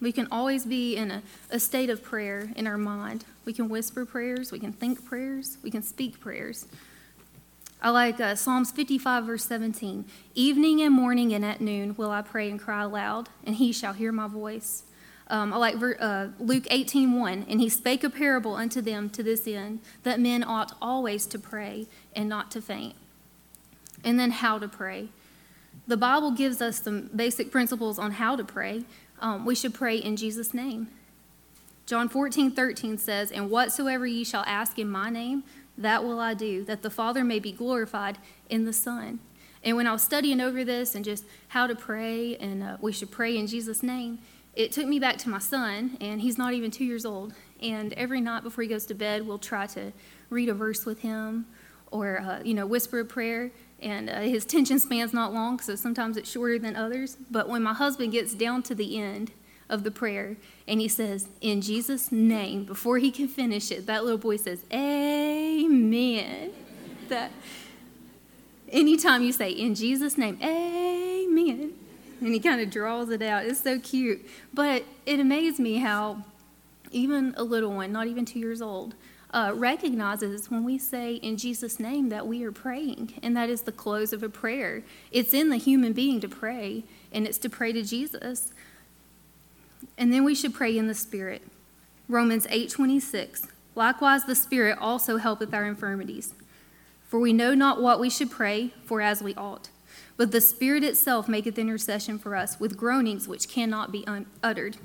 We 0.00 0.12
can 0.12 0.28
always 0.30 0.64
be 0.64 0.96
in 0.96 1.10
a, 1.10 1.22
a 1.50 1.60
state 1.60 1.90
of 1.90 2.02
prayer 2.02 2.50
in 2.56 2.66
our 2.66 2.78
mind. 2.78 3.24
We 3.44 3.52
can 3.52 3.68
whisper 3.68 4.06
prayers, 4.06 4.50
we 4.50 4.58
can 4.58 4.72
think 4.72 5.04
prayers, 5.04 5.58
we 5.62 5.70
can 5.70 5.82
speak 5.82 6.20
prayers. 6.20 6.66
I 7.82 7.90
like 7.90 8.20
uh, 8.20 8.34
Psalms 8.34 8.70
55, 8.70 9.24
verse 9.24 9.44
17. 9.46 10.04
Evening 10.34 10.82
and 10.82 10.94
morning 10.94 11.32
and 11.32 11.44
at 11.44 11.60
noon 11.60 11.94
will 11.96 12.10
I 12.10 12.20
pray 12.20 12.50
and 12.50 12.60
cry 12.60 12.82
aloud, 12.82 13.30
and 13.44 13.56
he 13.56 13.72
shall 13.72 13.94
hear 13.94 14.12
my 14.12 14.28
voice. 14.28 14.84
Um, 15.30 15.52
I 15.52 15.56
like 15.56 15.76
uh, 16.00 16.28
Luke 16.40 16.66
18 16.70 17.18
1. 17.18 17.46
And 17.48 17.60
he 17.60 17.68
spake 17.68 18.04
a 18.04 18.10
parable 18.10 18.56
unto 18.56 18.80
them 18.80 19.08
to 19.10 19.22
this 19.22 19.46
end, 19.46 19.80
that 20.02 20.20
men 20.20 20.44
ought 20.44 20.76
always 20.82 21.24
to 21.26 21.38
pray 21.38 21.86
and 22.14 22.28
not 22.28 22.50
to 22.50 22.60
faint. 22.60 22.96
And 24.04 24.18
then 24.18 24.32
how 24.32 24.58
to 24.58 24.68
pray. 24.68 25.08
The 25.86 25.96
Bible 25.96 26.32
gives 26.32 26.60
us 26.60 26.82
some 26.82 27.10
basic 27.14 27.50
principles 27.50 27.98
on 27.98 28.12
how 28.12 28.36
to 28.36 28.44
pray. 28.44 28.84
Um, 29.20 29.44
we 29.44 29.54
should 29.54 29.74
pray 29.74 29.96
in 29.96 30.16
Jesus' 30.16 30.52
name. 30.54 30.88
John 31.86 32.08
14 32.08 32.52
13 32.52 32.98
says, 32.98 33.30
And 33.30 33.50
whatsoever 33.50 34.06
ye 34.06 34.24
shall 34.24 34.44
ask 34.46 34.78
in 34.78 34.88
my 34.90 35.10
name, 35.10 35.44
that 35.76 36.04
will 36.04 36.20
I 36.20 36.34
do, 36.34 36.64
that 36.64 36.82
the 36.82 36.90
Father 36.90 37.24
may 37.24 37.38
be 37.38 37.52
glorified 37.52 38.18
in 38.48 38.64
the 38.64 38.72
Son. 38.72 39.18
And 39.62 39.76
when 39.76 39.86
I 39.86 39.92
was 39.92 40.02
studying 40.02 40.40
over 40.40 40.64
this 40.64 40.94
and 40.94 41.04
just 41.04 41.24
how 41.48 41.66
to 41.66 41.74
pray, 41.74 42.36
and 42.36 42.62
uh, 42.62 42.76
we 42.80 42.92
should 42.92 43.10
pray 43.10 43.36
in 43.36 43.46
Jesus' 43.46 43.82
name, 43.82 44.18
it 44.54 44.72
took 44.72 44.86
me 44.86 44.98
back 44.98 45.16
to 45.18 45.28
my 45.28 45.38
son, 45.38 45.96
and 46.00 46.20
he's 46.20 46.38
not 46.38 46.54
even 46.54 46.70
two 46.70 46.84
years 46.84 47.04
old. 47.04 47.34
And 47.62 47.92
every 47.92 48.20
night 48.20 48.42
before 48.42 48.62
he 48.62 48.68
goes 48.68 48.86
to 48.86 48.94
bed, 48.94 49.26
we'll 49.26 49.38
try 49.38 49.66
to 49.68 49.92
read 50.28 50.48
a 50.48 50.54
verse 50.54 50.86
with 50.86 51.00
him 51.00 51.46
or, 51.90 52.20
uh, 52.20 52.40
you 52.42 52.54
know, 52.54 52.66
whisper 52.66 53.00
a 53.00 53.04
prayer. 53.04 53.50
And 53.82 54.10
uh, 54.10 54.20
his 54.20 54.44
tension 54.44 54.78
span's 54.78 55.12
not 55.12 55.32
long, 55.32 55.58
so 55.58 55.74
sometimes 55.74 56.16
it's 56.16 56.30
shorter 56.30 56.58
than 56.58 56.76
others. 56.76 57.16
But 57.30 57.48
when 57.48 57.62
my 57.62 57.72
husband 57.72 58.12
gets 58.12 58.34
down 58.34 58.62
to 58.64 58.74
the 58.74 59.00
end 59.00 59.32
of 59.70 59.84
the 59.84 59.90
prayer 59.90 60.36
and 60.68 60.80
he 60.80 60.88
says, 60.88 61.28
In 61.40 61.62
Jesus' 61.62 62.12
name, 62.12 62.64
before 62.64 62.98
he 62.98 63.10
can 63.10 63.28
finish 63.28 63.70
it, 63.70 63.86
that 63.86 64.04
little 64.04 64.18
boy 64.18 64.36
says, 64.36 64.64
Amen. 64.72 66.50
that 67.08 67.30
anytime 68.70 69.22
you 69.22 69.32
say, 69.32 69.50
In 69.50 69.74
Jesus' 69.74 70.18
name, 70.18 70.38
Amen, 70.42 71.72
and 72.20 72.34
he 72.34 72.40
kind 72.40 72.60
of 72.60 72.70
draws 72.70 73.08
it 73.08 73.22
out, 73.22 73.46
it's 73.46 73.62
so 73.62 73.78
cute. 73.78 74.20
But 74.52 74.84
it 75.06 75.20
amazed 75.20 75.58
me 75.58 75.78
how 75.78 76.24
even 76.90 77.34
a 77.36 77.44
little 77.44 77.72
one, 77.72 77.92
not 77.92 78.08
even 78.08 78.24
two 78.24 78.40
years 78.40 78.60
old, 78.60 78.94
uh, 79.32 79.52
recognizes 79.54 80.50
when 80.50 80.64
we 80.64 80.78
say 80.78 81.14
in 81.14 81.36
Jesus' 81.36 81.78
name 81.78 82.08
that 82.08 82.26
we 82.26 82.42
are 82.44 82.52
praying, 82.52 83.14
and 83.22 83.36
that 83.36 83.48
is 83.48 83.62
the 83.62 83.72
close 83.72 84.12
of 84.12 84.22
a 84.22 84.28
prayer. 84.28 84.82
It's 85.12 85.32
in 85.32 85.50
the 85.50 85.56
human 85.56 85.92
being 85.92 86.20
to 86.20 86.28
pray, 86.28 86.84
and 87.12 87.26
it's 87.26 87.38
to 87.38 87.50
pray 87.50 87.72
to 87.72 87.82
Jesus. 87.82 88.52
And 89.96 90.12
then 90.12 90.24
we 90.24 90.34
should 90.34 90.54
pray 90.54 90.76
in 90.76 90.88
the 90.88 90.94
Spirit. 90.94 91.42
Romans 92.08 92.46
8:26. 92.50 93.46
Likewise, 93.76 94.24
the 94.24 94.34
Spirit 94.34 94.78
also 94.80 95.18
helpeth 95.18 95.54
our 95.54 95.64
infirmities. 95.64 96.34
For 97.06 97.20
we 97.20 97.32
know 97.32 97.54
not 97.54 97.80
what 97.80 98.00
we 98.00 98.10
should 98.10 98.30
pray 98.30 98.72
for 98.84 99.00
as 99.00 99.22
we 99.22 99.34
ought, 99.34 99.68
but 100.16 100.32
the 100.32 100.40
Spirit 100.40 100.82
itself 100.84 101.28
maketh 101.28 101.58
intercession 101.58 102.18
for 102.18 102.34
us 102.34 102.58
with 102.58 102.76
groanings 102.76 103.28
which 103.28 103.48
cannot 103.48 103.92
be 103.92 104.06
un- 104.06 104.26
uttered. 104.42 104.76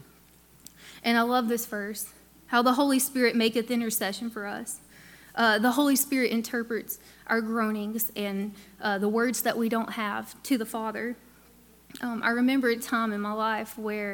And 1.04 1.18
I 1.18 1.22
love 1.22 1.48
this 1.48 1.66
verse 1.66 2.14
how 2.56 2.62
the 2.62 2.72
Holy 2.72 3.00
Spirit 3.00 3.36
maketh 3.36 3.70
intercession 3.70 4.30
for 4.30 4.46
us. 4.46 4.80
Uh, 5.36 5.60
the 5.60 5.72
Holy 5.72 5.98
Spirit 5.98 6.32
interprets 6.32 7.00
our 7.28 7.42
groanings 7.42 8.14
and 8.16 8.54
uh, 8.80 8.98
the 8.98 9.10
words 9.10 9.42
that 9.42 9.58
we 9.58 9.68
don't 9.68 9.92
have 9.92 10.42
to 10.44 10.58
the 10.58 10.66
Father. 10.66 11.18
Um, 12.00 12.24
I 12.24 12.30
remember 12.30 12.70
a 12.70 12.78
time 12.78 13.12
in 13.12 13.20
my 13.20 13.34
life 13.34 13.78
where 13.78 14.14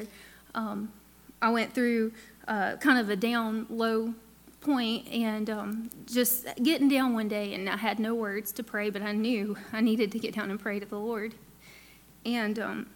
um, 0.56 0.92
I 1.40 1.52
went 1.52 1.76
through 1.76 2.14
uh, 2.48 2.78
kind 2.78 2.98
of 2.98 3.12
a 3.12 3.16
down 3.16 3.68
low 3.70 4.16
point 4.60 5.08
and 5.10 5.48
um, 5.48 5.92
just 6.08 6.48
getting 6.64 6.90
down 6.90 7.14
one 7.14 7.28
day, 7.28 7.54
and 7.54 7.70
I 7.70 7.78
had 7.78 8.00
no 8.00 8.16
words 8.16 8.52
to 8.54 8.64
pray, 8.64 8.90
but 8.90 9.04
I 9.04 9.12
knew 9.12 9.56
I 9.72 9.82
needed 9.82 10.12
to 10.14 10.18
get 10.18 10.34
down 10.34 10.50
and 10.50 10.60
pray 10.60 10.80
to 10.80 10.86
the 10.88 10.98
Lord. 10.98 11.36
And 12.26 12.58
um, 12.58 12.88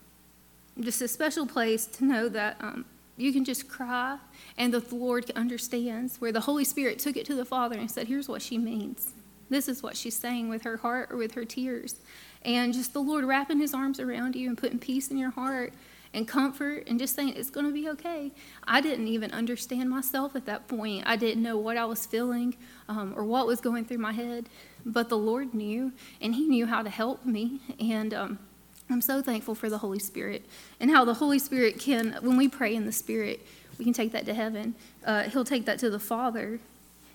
just 0.79 1.03
a 1.03 1.07
special 1.07 1.45
place 1.45 1.85
to 1.85 2.03
know 2.03 2.29
that 2.29 2.57
um, 2.61 2.85
you 3.17 3.31
can 3.31 3.45
just 3.45 3.69
cry 3.69 4.17
and 4.57 4.73
the 4.73 4.83
Lord 4.93 5.31
understands, 5.31 6.19
where 6.19 6.31
the 6.31 6.41
Holy 6.41 6.65
Spirit 6.65 6.99
took 6.99 7.15
it 7.17 7.25
to 7.25 7.35
the 7.35 7.45
Father 7.45 7.77
and 7.77 7.89
said, 7.89 8.07
Here's 8.07 8.27
what 8.27 8.41
she 8.41 8.57
means. 8.57 9.13
This 9.49 9.67
is 9.67 9.83
what 9.83 9.95
she's 9.95 10.15
saying 10.15 10.49
with 10.49 10.63
her 10.63 10.77
heart 10.77 11.11
or 11.11 11.17
with 11.17 11.35
her 11.35 11.45
tears. 11.45 11.95
And 12.41 12.73
just 12.73 12.93
the 12.93 13.01
Lord 13.01 13.25
wrapping 13.25 13.59
his 13.59 13.73
arms 13.73 13.99
around 13.99 14.35
you 14.35 14.49
and 14.49 14.57
putting 14.57 14.79
peace 14.79 15.09
in 15.09 15.17
your 15.17 15.31
heart 15.31 15.73
and 16.13 16.27
comfort 16.27 16.87
and 16.87 16.99
just 16.99 17.15
saying, 17.15 17.33
It's 17.35 17.49
going 17.49 17.65
to 17.65 17.71
be 17.71 17.89
okay. 17.89 18.31
I 18.65 18.81
didn't 18.81 19.07
even 19.07 19.31
understand 19.31 19.89
myself 19.89 20.35
at 20.35 20.45
that 20.45 20.67
point. 20.67 21.03
I 21.05 21.15
didn't 21.15 21.43
know 21.43 21.57
what 21.57 21.77
I 21.77 21.85
was 21.85 22.05
feeling 22.05 22.55
um, 22.89 23.13
or 23.15 23.23
what 23.23 23.47
was 23.47 23.61
going 23.61 23.85
through 23.85 23.99
my 23.99 24.13
head. 24.13 24.49
But 24.85 25.09
the 25.09 25.17
Lord 25.17 25.53
knew, 25.53 25.93
and 26.21 26.35
He 26.35 26.47
knew 26.47 26.65
how 26.65 26.83
to 26.83 26.89
help 26.89 27.25
me. 27.25 27.61
And 27.79 28.13
um, 28.13 28.39
I'm 28.89 29.01
so 29.01 29.21
thankful 29.21 29.55
for 29.55 29.69
the 29.69 29.79
Holy 29.79 29.99
Spirit 29.99 30.45
and 30.79 30.91
how 30.91 31.05
the 31.05 31.15
Holy 31.15 31.39
Spirit 31.39 31.79
can, 31.79 32.17
when 32.21 32.37
we 32.37 32.47
pray 32.47 32.75
in 32.75 32.85
the 32.85 32.91
Spirit, 32.91 33.45
we 33.77 33.85
can 33.85 33.93
take 33.93 34.11
that 34.11 34.25
to 34.25 34.33
heaven. 34.33 34.75
Uh, 35.05 35.23
he'll 35.23 35.45
take 35.45 35.65
that 35.65 35.79
to 35.79 35.89
the 35.89 35.99
Father 35.99 36.59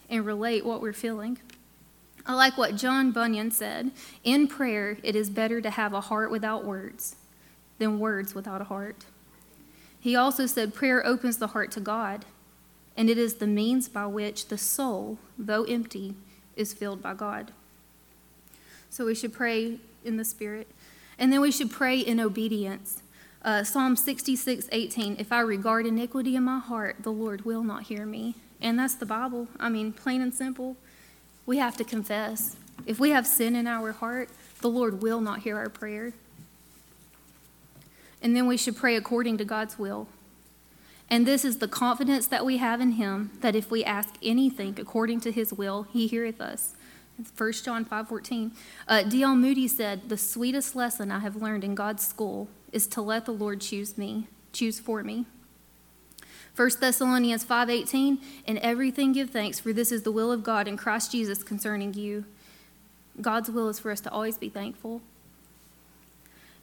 and 0.08 0.26
relate 0.26 0.64
what 0.64 0.82
we're 0.82 0.92
feeling. 0.92 1.38
I 2.26 2.34
like 2.34 2.58
what 2.58 2.76
John 2.76 3.12
Bunyan 3.12 3.50
said 3.50 3.92
In 4.24 4.46
prayer, 4.46 4.98
it 5.02 5.16
is 5.16 5.30
better 5.30 5.60
to 5.60 5.70
have 5.70 5.92
a 5.92 6.02
heart 6.02 6.30
without 6.30 6.64
words 6.64 7.16
than 7.78 7.98
words 7.98 8.34
without 8.34 8.60
a 8.60 8.64
heart. 8.64 9.06
He 9.98 10.14
also 10.14 10.46
said 10.46 10.74
prayer 10.74 11.04
opens 11.04 11.38
the 11.38 11.48
heart 11.48 11.70
to 11.72 11.80
God, 11.80 12.24
and 12.96 13.10
it 13.10 13.18
is 13.18 13.34
the 13.34 13.46
means 13.46 13.88
by 13.88 14.06
which 14.06 14.48
the 14.48 14.58
soul, 14.58 15.18
though 15.38 15.64
empty, 15.64 16.14
is 16.56 16.72
filled 16.74 17.02
by 17.02 17.14
God. 17.14 17.52
So 18.90 19.06
we 19.06 19.14
should 19.14 19.32
pray 19.32 19.78
in 20.04 20.16
the 20.16 20.24
Spirit. 20.24 20.68
And 21.20 21.30
then 21.30 21.42
we 21.42 21.52
should 21.52 21.70
pray 21.70 21.98
in 22.00 22.18
obedience. 22.18 23.02
Uh, 23.42 23.62
Psalm 23.62 23.94
66, 23.94 24.68
18, 24.72 25.16
if 25.18 25.30
I 25.30 25.40
regard 25.40 25.84
iniquity 25.86 26.34
in 26.34 26.44
my 26.44 26.58
heart, 26.58 26.96
the 27.02 27.12
Lord 27.12 27.44
will 27.44 27.62
not 27.62 27.84
hear 27.84 28.06
me. 28.06 28.34
And 28.60 28.78
that's 28.78 28.94
the 28.94 29.06
Bible. 29.06 29.46
I 29.58 29.68
mean, 29.68 29.92
plain 29.92 30.22
and 30.22 30.34
simple. 30.34 30.76
We 31.44 31.58
have 31.58 31.76
to 31.76 31.84
confess. 31.84 32.56
If 32.86 32.98
we 32.98 33.10
have 33.10 33.26
sin 33.26 33.54
in 33.54 33.66
our 33.66 33.92
heart, 33.92 34.30
the 34.62 34.70
Lord 34.70 35.02
will 35.02 35.20
not 35.20 35.40
hear 35.40 35.56
our 35.58 35.68
prayer. 35.68 36.14
And 38.22 38.34
then 38.34 38.46
we 38.46 38.56
should 38.56 38.76
pray 38.76 38.96
according 38.96 39.38
to 39.38 39.44
God's 39.44 39.78
will. 39.78 40.08
And 41.10 41.26
this 41.26 41.44
is 41.44 41.58
the 41.58 41.68
confidence 41.68 42.26
that 42.28 42.46
we 42.46 42.58
have 42.58 42.80
in 42.80 42.92
Him 42.92 43.32
that 43.40 43.56
if 43.56 43.70
we 43.70 43.84
ask 43.84 44.14
anything 44.22 44.78
according 44.78 45.20
to 45.22 45.32
His 45.32 45.52
will, 45.52 45.82
He 45.92 46.06
heareth 46.06 46.40
us. 46.40 46.74
1 47.36 47.52
John 47.64 47.84
5:14. 47.84 48.52
Uh, 48.88 49.02
D.L. 49.02 49.36
Moody 49.36 49.68
said, 49.68 50.08
"The 50.08 50.16
sweetest 50.16 50.74
lesson 50.74 51.10
I 51.10 51.20
have 51.20 51.36
learned 51.36 51.64
in 51.64 51.74
God's 51.74 52.06
school 52.06 52.48
is 52.72 52.86
to 52.88 53.02
let 53.02 53.24
the 53.24 53.32
Lord 53.32 53.60
choose 53.60 53.98
me, 53.98 54.28
choose 54.52 54.78
for 54.80 55.02
me." 55.02 55.26
1 56.54 56.80
Thessalonians 56.80 57.44
5:18, 57.44 58.20
"In 58.46 58.58
everything 58.58 59.12
give 59.12 59.30
thanks, 59.30 59.60
for 59.60 59.72
this 59.72 59.92
is 59.92 60.02
the 60.02 60.12
will 60.12 60.32
of 60.32 60.42
God 60.42 60.68
in 60.68 60.76
Christ 60.76 61.12
Jesus 61.12 61.42
concerning 61.42 61.94
you." 61.94 62.24
God's 63.20 63.50
will 63.50 63.68
is 63.68 63.78
for 63.78 63.90
us 63.90 64.00
to 64.00 64.10
always 64.10 64.38
be 64.38 64.48
thankful. 64.48 65.02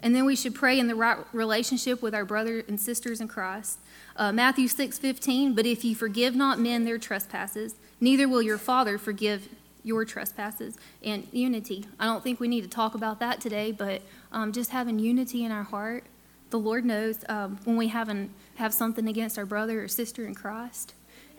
And 0.01 0.15
then 0.15 0.25
we 0.25 0.35
should 0.35 0.53
pray 0.53 0.79
in 0.79 0.87
the 0.87 0.95
right 0.95 1.17
relationship 1.33 2.01
with 2.01 2.13
our 2.13 2.25
brothers 2.25 2.65
and 2.67 2.79
sisters 2.79 3.19
in 3.19 3.27
Christ. 3.27 3.79
Uh, 4.15 4.31
Matthew 4.31 4.67
6:15, 4.67 5.53
"But 5.53 5.65
if 5.65 5.83
ye 5.83 5.93
forgive 5.93 6.35
not 6.35 6.59
men 6.59 6.85
their 6.85 6.99
trespasses, 6.99 7.75
neither 7.99 8.27
will 8.27 8.41
your 8.41 8.59
Father 8.59 8.97
forgive 8.97 9.49
your 9.87 10.05
trespasses 10.05 10.77
and 11.01 11.27
unity. 11.31 11.85
I 11.99 12.05
don't 12.05 12.21
think 12.21 12.39
we 12.39 12.47
need 12.47 12.61
to 12.61 12.69
talk 12.69 12.93
about 12.93 13.19
that 13.21 13.39
today, 13.39 13.71
but 13.71 14.01
um, 14.31 14.51
just 14.51 14.71
having 14.71 14.99
unity 14.99 15.45
in 15.45 15.51
our 15.51 15.63
heart. 15.63 16.03
The 16.49 16.59
Lord 16.59 16.85
knows 16.85 17.23
um, 17.29 17.59
when 17.63 17.77
we 17.77 17.87
haven't 17.87 18.31
have 18.55 18.73
something 18.73 19.07
against 19.07 19.37
our 19.37 19.45
brother 19.45 19.83
or 19.83 19.87
sister 19.87 20.25
in 20.25 20.35
Christ. 20.35 20.93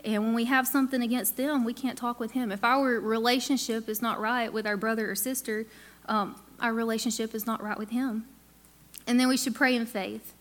And 0.05 0.23
when 0.25 0.35
we 0.35 0.45
have 0.45 0.67
something 0.67 1.03
against 1.03 1.37
them, 1.37 1.65
we 1.65 1.75
can't 1.75 1.99
talk 1.99 2.21
with 2.21 2.33
him. 2.33 2.53
If 2.53 2.65
our 2.65 3.01
relationship 3.01 3.89
is 3.89 4.01
not 4.01 4.21
right 4.21 4.53
with 4.53 4.67
our 4.67 4.77
brother 4.77 5.11
or 5.11 5.15
sister, 5.15 5.67
um, 6.07 6.41
our 6.61 6.73
relationship 6.73 7.35
is 7.35 7.47
not 7.47 7.63
right 7.63 7.79
with 7.79 7.91
him. 7.91 8.27
And 9.07 9.19
then 9.19 9.29
we 9.29 9.37
should 9.37 9.55
pray 9.55 9.75
in 9.75 9.87
faith. 9.87 10.33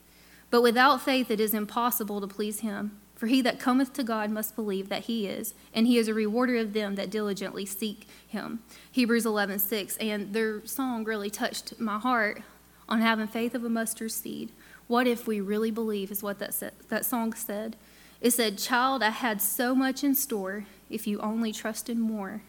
But 0.49 0.61
without 0.61 1.01
faith, 1.01 1.31
it 1.31 1.39
is 1.39 1.53
impossible 1.53 2.21
to 2.21 2.27
please 2.27 2.59
him. 2.61 2.99
For 3.17 3.25
he 3.25 3.41
that 3.41 3.59
cometh 3.59 3.93
to 3.93 4.03
God 4.03 4.29
must 4.29 4.55
believe 4.55 4.89
that 4.89 5.05
he 5.05 5.25
is, 5.25 5.55
and 5.73 5.87
he 5.87 5.97
is 5.97 6.07
a 6.07 6.13
rewarder 6.13 6.57
of 6.57 6.73
them 6.73 6.93
that 6.95 7.09
diligently 7.09 7.65
seek 7.65 8.07
him. 8.27 8.59
Hebrews 8.91 9.25
11, 9.25 9.57
6. 9.57 9.97
And 9.97 10.33
their 10.33 10.63
song 10.67 11.03
really 11.03 11.31
touched 11.31 11.79
my 11.79 11.97
heart 11.97 12.43
on 12.87 13.01
having 13.01 13.25
faith 13.25 13.55
of 13.55 13.63
a 13.63 13.69
mustard 13.69 14.11
seed. 14.11 14.51
What 14.85 15.07
if 15.07 15.25
we 15.25 15.41
really 15.41 15.71
believe, 15.71 16.11
is 16.11 16.21
what 16.21 16.37
that, 16.37 16.73
that 16.89 17.05
song 17.05 17.33
said. 17.33 17.75
It 18.21 18.31
said, 18.31 18.59
Child, 18.59 19.01
I 19.01 19.09
had 19.09 19.41
so 19.41 19.73
much 19.73 20.03
in 20.03 20.13
store 20.13 20.65
if 20.87 21.07
you 21.07 21.19
only 21.19 21.51
trusted 21.51 21.97
more. 21.97 22.43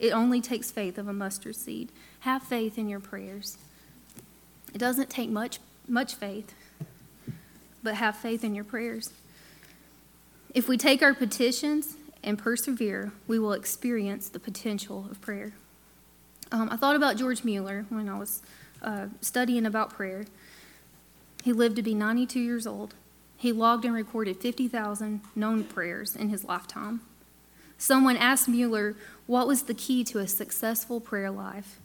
It 0.00 0.10
only 0.10 0.40
takes 0.40 0.72
faith 0.72 0.98
of 0.98 1.06
a 1.06 1.12
mustard 1.12 1.54
seed. 1.54 1.92
Have 2.20 2.42
faith 2.42 2.78
in 2.78 2.88
your 2.88 3.00
prayers. 3.00 3.58
It 4.74 4.78
doesn't 4.78 5.08
take 5.08 5.30
much, 5.30 5.60
much 5.86 6.16
faith, 6.16 6.52
but 7.80 7.94
have 7.94 8.16
faith 8.16 8.42
in 8.42 8.56
your 8.56 8.64
prayers. 8.64 9.12
If 10.54 10.68
we 10.68 10.76
take 10.76 11.02
our 11.02 11.14
petitions 11.14 11.96
and 12.22 12.38
persevere, 12.38 13.12
we 13.26 13.40
will 13.40 13.52
experience 13.52 14.28
the 14.28 14.38
potential 14.38 15.08
of 15.10 15.20
prayer. 15.20 15.52
Um, 16.52 16.68
I 16.70 16.76
thought 16.76 16.94
about 16.94 17.16
George 17.16 17.42
Mueller 17.42 17.86
when 17.88 18.08
I 18.08 18.16
was 18.16 18.40
uh, 18.80 19.06
studying 19.20 19.66
about 19.66 19.90
prayer. 19.90 20.26
He 21.42 21.52
lived 21.52 21.74
to 21.76 21.82
be 21.82 21.92
92 21.92 22.38
years 22.38 22.68
old. 22.68 22.94
He 23.36 23.50
logged 23.50 23.84
and 23.84 23.92
recorded 23.92 24.36
50,000 24.36 25.22
known 25.34 25.64
prayers 25.64 26.14
in 26.14 26.28
his 26.28 26.44
lifetime. 26.44 27.00
Someone 27.76 28.16
asked 28.16 28.48
Mueller 28.48 28.94
what 29.26 29.48
was 29.48 29.62
the 29.62 29.74
key 29.74 30.04
to 30.04 30.20
a 30.20 30.28
successful 30.28 31.00
prayer 31.00 31.32
life. 31.32 31.80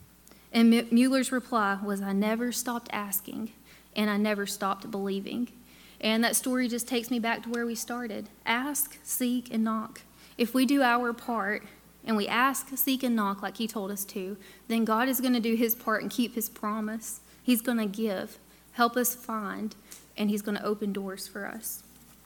And 0.53 0.69
Mueller's 0.91 1.31
reply 1.31 1.79
was, 1.83 2.01
I 2.01 2.13
never 2.13 2.51
stopped 2.51 2.89
asking 2.93 3.51
and 3.95 4.11
I 4.11 4.17
never 4.17 4.45
stopped 4.45 4.91
believing. 4.91 5.49
And 6.01 6.23
that 6.23 6.35
story 6.35 6.67
just 6.67 6.87
takes 6.87 7.11
me 7.11 7.19
back 7.19 7.43
to 7.43 7.49
where 7.49 7.65
we 7.65 7.75
started 7.75 8.29
ask, 8.45 8.97
seek, 9.03 9.53
and 9.53 9.63
knock. 9.63 10.01
If 10.37 10.53
we 10.53 10.65
do 10.65 10.81
our 10.81 11.11
part 11.13 11.63
and 12.05 12.15
we 12.15 12.27
ask, 12.27 12.69
seek, 12.77 13.03
and 13.03 13.15
knock 13.15 13.41
like 13.41 13.57
He 13.57 13.67
told 13.67 13.91
us 13.91 14.05
to, 14.05 14.37
then 14.67 14.85
God 14.85 15.09
is 15.09 15.19
going 15.19 15.33
to 15.33 15.39
do 15.39 15.55
His 15.55 15.75
part 15.75 16.01
and 16.01 16.09
keep 16.11 16.35
His 16.35 16.49
promise. 16.49 17.19
He's 17.43 17.61
going 17.61 17.77
to 17.77 17.85
give, 17.85 18.37
help 18.73 18.95
us 18.95 19.15
find, 19.15 19.75
and 20.17 20.29
He's 20.29 20.41
going 20.41 20.57
to 20.57 20.65
open 20.65 20.93
doors 20.93 21.27
for 21.27 21.45
us. 21.45 21.83